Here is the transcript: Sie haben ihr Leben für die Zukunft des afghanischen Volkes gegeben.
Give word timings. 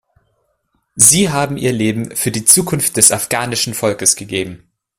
Sie 0.95 1.29
haben 1.29 1.57
ihr 1.57 1.71
Leben 1.71 2.15
für 2.15 2.31
die 2.31 2.43
Zukunft 2.43 2.97
des 2.97 3.11
afghanischen 3.11 3.75
Volkes 3.75 4.15
gegeben. 4.15 4.67